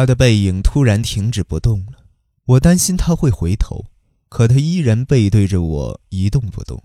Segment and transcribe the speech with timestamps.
[0.00, 2.06] 他的背影突然停止不动了，
[2.46, 3.84] 我担心他会回头，
[4.30, 6.82] 可他依然背对着我一动不动。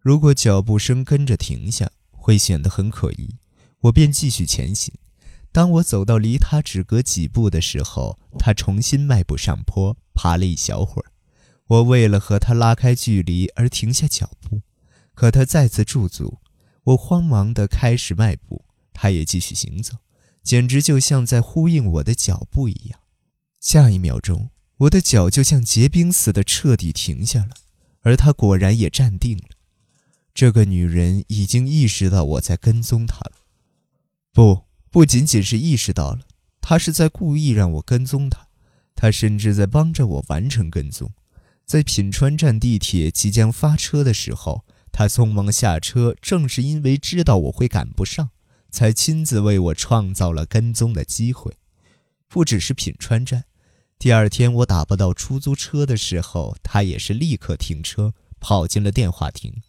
[0.00, 3.36] 如果脚步声跟着停下，会显得很可疑，
[3.82, 4.92] 我便继续前行。
[5.52, 11.12] 当我走到离他只隔几步的时候，他重新迈步上坡，爬了一小会儿。
[11.68, 14.62] 我为了和他拉开距离而停下脚步，
[15.14, 16.40] 可他再次驻足。
[16.82, 19.98] 我慌忙地开始迈步，他也继续行走，
[20.46, 23.00] 简直就像在呼应我的脚步一样。
[23.58, 27.50] 下一秒钟，我的脚就像结冰似的彻底停下了，
[28.02, 29.48] 而他果然也站定了。
[30.32, 33.32] 这个女人已经意识到我在跟踪她了，
[34.32, 36.20] 不，不仅仅是意识到了，
[36.60, 38.46] 她是在故意让我跟踪她，
[38.94, 41.10] 她甚至在帮着我完成跟踪。
[41.64, 44.64] 在品川站地铁即将发车的时候。
[44.92, 48.30] 他匆忙下车，正是因为知道我会赶不上，
[48.76, 51.56] 才亲自为我创造了跟踪的机会。
[52.28, 53.44] 不只是品川站，
[53.98, 59.62] 第二天我打不到出租车的时候，他也是立刻停车，跑进了电话亭。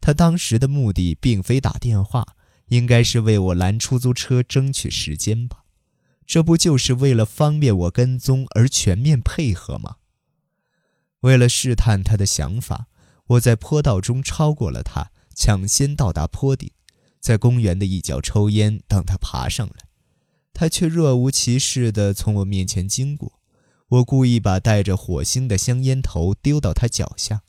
[0.00, 2.36] 他当时的目的并非打电话，
[2.68, 5.64] 应该是为我拦出租车争取时间吧？
[6.24, 9.96] 这不就是为了方便我跟踪而全面配合吗？
[11.22, 12.86] 为了试探他的想法。
[13.26, 16.70] 我在坡道中超过了他，抢先到达坡顶，
[17.24, 19.86] 在公园的一角抽烟，等他爬上来。
[20.52, 23.40] 他却若无其事地从我面前经过。
[23.88, 27.40] 我故意把带着火星的香烟头丢到他脚下，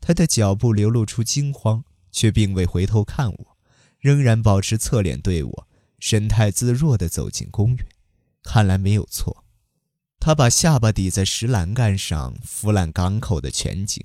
[0.00, 3.56] 他的脚步流露出惊慌，却并未回头看我，
[3.98, 7.86] 仍然保持侧脸对我，神态自若地走进公园。
[8.42, 9.44] 看来没有错，
[10.18, 14.02] 他把下巴抵在石栏杆上，俯览港口的全景。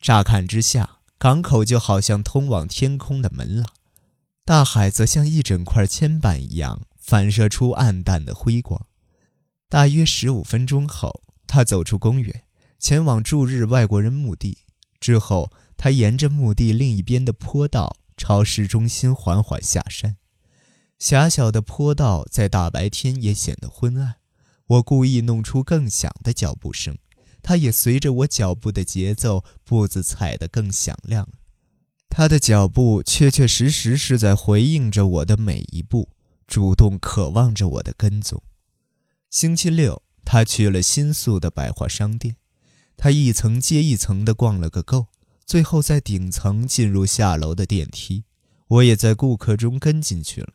[0.00, 3.66] 乍看之下，港口就好像通往天空的门廊，
[4.50, 8.84] 大海则像一整块铅板一样反射出暗淡的辉光。
[9.68, 12.42] 大约十五分钟后，他走出公园，
[12.76, 14.58] 前往驻日外国人墓地。
[14.98, 20.16] 之后，他沿着墓地另一边的坡道朝市中心缓缓下山。
[20.98, 24.16] 狭小的坡道在大白天也显得昏暗。
[24.66, 26.98] 我故意弄出更响的脚步声。
[27.40, 31.34] 他也随着我脚步的节奏，步子踩得更响亮了。
[32.10, 36.10] 他的脚步确确实实是在回应着我的每一步，
[36.46, 38.42] 主动渴望着我的跟踪。
[39.30, 42.36] 星期六，他去了新宿的百货商店，
[42.96, 45.06] 他一层接一层地逛了个够，
[45.46, 48.24] 最后在顶层进入下楼的电梯。
[48.68, 50.52] 我也在顾客中跟进去了。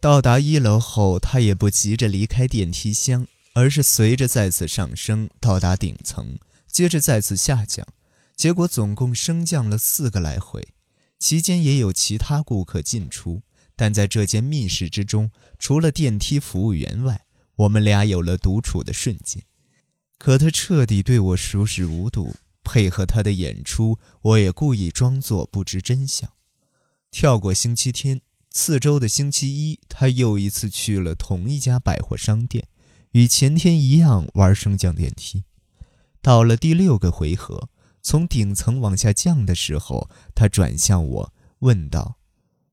[0.00, 3.26] 到达一楼后，他也不急着离开电梯箱。
[3.52, 6.38] 而是随着再次上升到达顶层，
[6.68, 7.84] 接着再次下降，
[8.40, 10.68] 结果总共升降了四个来回，
[11.18, 13.42] 期间也有其他顾客进出。
[13.76, 19.42] 但在这间密室之中，除了电梯服务员外，我们俩有了独处的瞬间。
[20.16, 22.34] 可他彻底对我熟视无睹，
[22.64, 26.32] 配合他的演出，我也故意装作不知真相。
[27.10, 32.68] 跳过星期天，次周的星期一，他又一次去了同一家百货商店。
[33.12, 35.44] 与前天一样玩升降电梯，
[36.22, 37.68] 到了第六个回合，
[38.02, 42.18] 从顶层往下降的时候，他转向我问道：“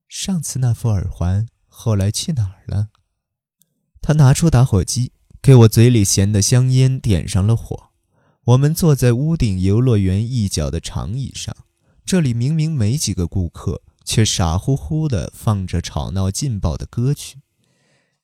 [0.08, 2.90] 上次那副耳环后来去哪儿了？”
[4.02, 5.12] 他拿出打火机，
[5.42, 7.90] 给我嘴里衔的香烟点上了火。
[8.46, 11.56] 我们坐在屋顶游乐园一角的长椅上，
[12.06, 17.42] 这里明明没几个顾客，却傻乎乎地放着吵闹劲爆的歌曲。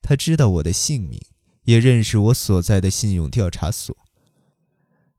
[0.01, 1.21] 他知道我的姓名。
[1.65, 3.95] 也认识我所在的信用调查所。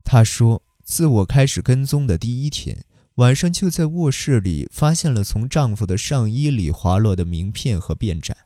[0.03, 2.85] 他说，自我开始跟踪的第一天
[3.15, 8.37] 晚上，就在卧室里发现了从丈夫的上衣里滑落的名片和便盏，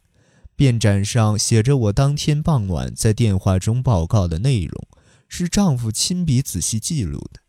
[0.56, 4.88] 便盏上写着我当天傍晚在电话中报告的内容，
[5.28, 7.42] 是丈夫亲笔仔细记录的。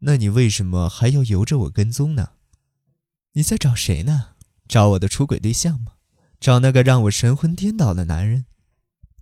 [0.00, 2.32] 那你为什么还要由着我跟踪呢？
[3.32, 4.32] 你在找谁呢？
[4.68, 5.92] 找我的出轨对象吗？
[6.38, 8.44] 找那个让我神魂颠倒的男人？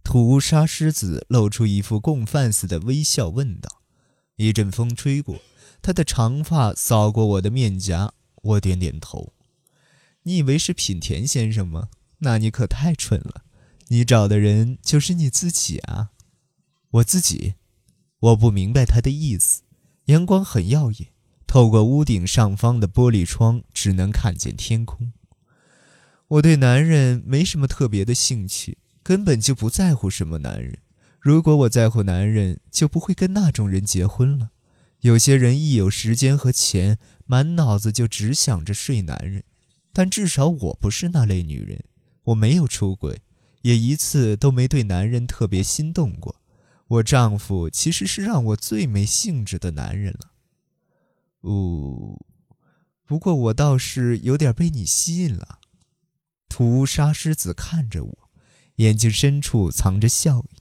[0.03, 3.82] 土屋沙狮子露出一副共犯似的微笑，问道
[4.37, 5.41] ：“一阵风吹过，
[5.81, 8.15] 他的长发扫过我的面颊。
[8.43, 9.33] 我点点头。
[10.25, 11.89] 你以为是品田先生吗？
[12.19, 13.45] 那你可太蠢了。
[13.89, 16.11] 你找的人就是你自己啊！
[16.91, 17.55] 我自己？
[18.19, 19.63] 我不明白他的意思。
[20.07, 21.09] 阳光很耀眼，
[21.47, 25.13] 透过屋顶上方的玻璃窗，只能看见天空。
[26.29, 30.79] 我对男人没什么特别的兴趣。”根本就不在乎什么男人。
[31.23, 34.51] 如果我在乎男人，就不会跟那种人结婚了。
[35.03, 39.45] 有些人一有时间和钱，满脑子就只想着睡男人。
[39.93, 41.85] 但至少我不是那类女人，
[42.25, 43.23] 我没有出轨，
[43.61, 46.41] 也一次都没对男人特别心动过。
[46.89, 50.33] 我丈夫其实是让我最没兴致的男人了。
[51.49, 52.27] 呜，
[53.07, 55.61] 不过我倒是有点被你吸引了。
[56.49, 58.31] 土屋沙狮子看着我，
[58.77, 60.52] 眼睛深处藏着笑意。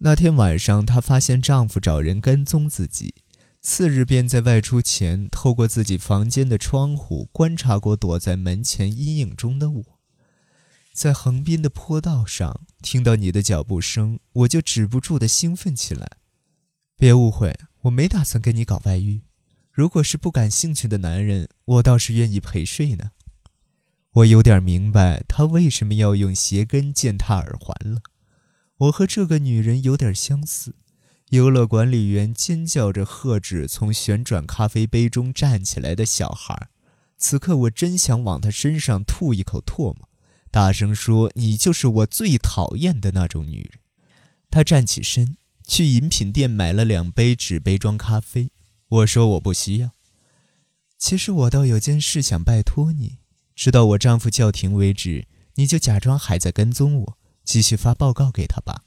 [0.00, 3.14] 那天晚上，她发现丈夫找人跟踪自己，
[3.60, 9.84] 次日便在外出前透过自己房间的窗户观察过躲在门前阴影中的我。
[10.92, 16.18] 在横滨的坡道上听到你的脚步声，我就止不住的兴奋起来。
[16.96, 19.22] 别误会，我没打算跟你搞外遇。
[19.72, 23.10] 如果是不感兴趣的男人，我倒是愿意陪睡呢。
[24.12, 28.00] 我有点明白他为什么要用鞋跟践踏耳环了。
[28.78, 30.74] 我和这个女人有点相似。
[31.30, 36.68] 游乐管理员尖叫着喝止从旋转咖啡杯中站起来的小孩。
[37.18, 40.08] 此刻我真想往他身上吐一口唾沫。
[40.50, 43.80] 大声说：“你就是我最讨厌的那种女人。”
[44.50, 45.36] 他站起身，
[45.66, 48.50] 去饮品店买了两杯纸杯装咖啡。
[48.88, 49.90] 我说：“我不需要。”
[50.96, 53.18] 其实我倒有件事想拜托你，
[53.54, 55.26] 直到我丈夫叫停为止，
[55.56, 57.17] 你就假装还在跟踪我，
[57.48, 58.84] 继续发报告给他吧。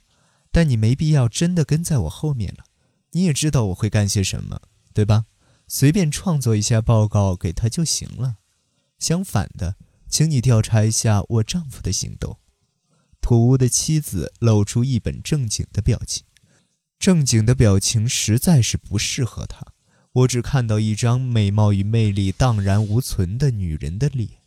[0.51, 2.65] 但你没必要真的跟在我后面了。
[3.13, 4.61] 你也知道我会干些什么，
[4.93, 5.25] 对吧？
[5.67, 8.35] 随便创作一下报告给他就行了。
[8.99, 9.77] 相反的。
[10.11, 12.37] 请你调查一下我丈夫的行动。
[13.21, 16.25] 土屋的妻子露出一本正经的表情，
[16.99, 19.65] 正经的表情实在是不适合她。
[20.11, 24.41] 我只看到一张美貌与魅力荡然无存的女人的脸。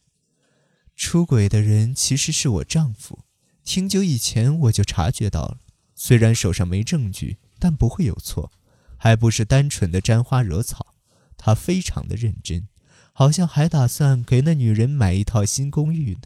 [0.95, 3.21] 出轨的人其实是我丈夫，
[3.65, 5.59] 挺久以前我就察觉到了。
[5.95, 8.53] 虽然手上没证据，但不会有错，
[8.97, 10.95] 还不是单纯的沾花惹草。
[11.37, 12.69] 他非常的认真。
[13.17, 16.23] 好像还打算给那女人买一套新公寓呢。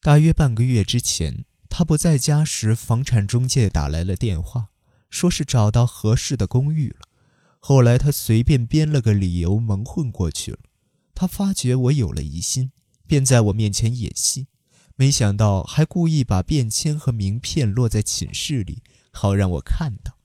[0.00, 4.70] 大约半个月之前，他不在家时，房产中介打来了电话，
[5.08, 7.02] 说是找到合适的公寓了。
[7.60, 10.58] 后来他随便编了个理由蒙混过去了。
[11.14, 12.72] 他发觉我有了疑心，
[13.06, 14.48] 便在我面前演戏，
[15.00, 20.18] 没想到还故意把便签和名片落在寝室里，好让我看到。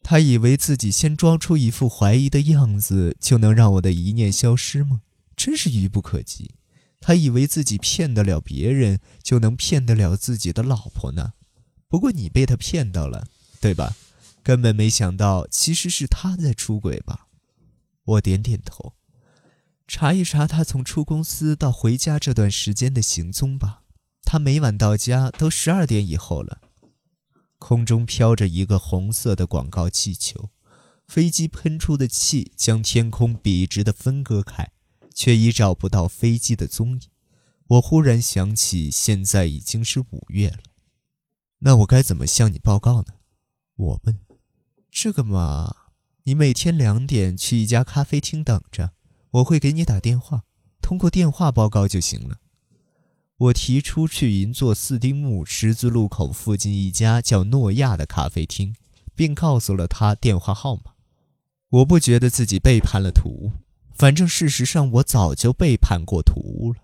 [0.00, 5.02] 他以为自己先装出一副怀疑的样子，就能让我的疑念消失吗？
[5.36, 6.52] 真是愚不可及，
[7.00, 11.32] 他以为自己骗得了别人，就能骗得了自己的老婆呢。
[11.88, 13.26] 不过你被他骗到了，
[13.60, 13.96] 对吧？
[14.44, 17.26] 根本没想到，其实是他在出轨吧？
[18.04, 18.92] 我点点头。
[19.88, 23.81] 查一查他从出公司到回家这段时间的行踪吧。
[24.32, 26.62] 他每晚到家都十二点以后了。
[27.58, 30.48] 空中飘着一个红色的广告气球，
[31.06, 34.72] 飞机喷出的气将天空笔直地分割开。
[35.14, 37.02] 却已找不到飞机的踪影。
[37.66, 40.60] 我忽然想起，现在已经是五月了，
[41.58, 43.08] 那我该怎么向你报告呢？
[43.76, 44.18] 我问。
[44.90, 45.76] 这个嘛，
[46.22, 48.92] 你每天两点去一家咖啡厅等着，
[49.32, 50.44] 我会给你打电话，
[50.80, 52.38] 通过电话报告就行了。
[53.42, 58.76] 我提出去银座四丁目十字路口附近一家叫诺亚的咖啡厅，
[59.16, 60.92] 并告诉了他电话号码。
[61.70, 63.50] 我不觉得自己背叛了土屋。
[63.94, 66.82] 反正事实上，我早就背叛过土屋了。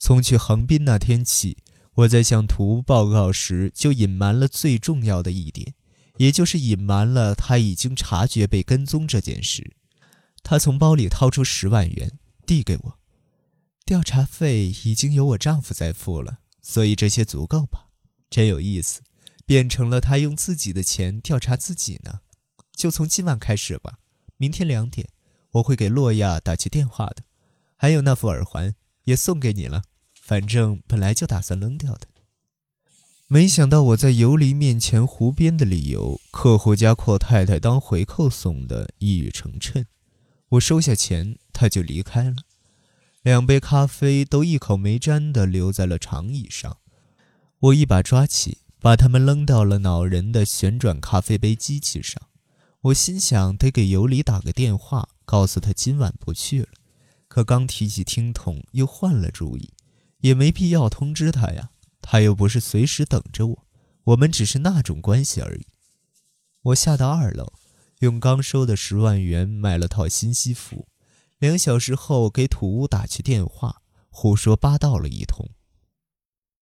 [0.00, 1.58] 从去横滨那天起，
[1.94, 5.74] 我在向土屋报告时就隐瞒了最重要的一点，
[6.16, 9.76] 也就是隐瞒了他已经察觉被跟踪这件事。
[10.42, 12.98] 他从包里掏出十万元递给我，
[13.84, 17.88] 调查费已经由我丈夫在付了，所以这些足够吧？
[18.30, 19.02] 真有意思，
[19.44, 22.20] 变成了他用自己的钱调查自己呢。
[22.74, 23.98] 就从今晚开始吧，
[24.36, 25.08] 明天两点。
[25.52, 27.24] 我会给洛亚打去电话的，
[27.76, 28.74] 还有那副耳环
[29.04, 29.82] 也送给你了。
[30.14, 32.06] 反正本来就打算扔掉的，
[33.26, 39.84] 没想到我在游离面前胡编的理由，客户家阔太太当回扣送的，一语成谶。
[40.50, 42.36] 我收下钱，他就离开了。
[43.22, 46.78] 两杯咖啡都一口没沾的留在了长椅上，
[47.60, 52.20] 我一把抓起，把它们扔到了恼人的旋转咖啡杯机器上。
[52.80, 55.08] 我心想，得给尤里打个电话。
[55.24, 56.68] 告诉他今晚不去了，
[57.28, 59.72] 可刚提起听筒，又换了主意。
[60.18, 61.70] 也没必要通知他呀，
[62.02, 63.66] 他又不是随时等着我，
[64.04, 65.66] 我们只是那种关系而已。
[66.62, 67.52] 我下到二楼，
[68.00, 70.88] 用刚收的十万元买了套新西服。
[71.42, 75.44] 两小时后给土屋打去电话，胡说八道了一通。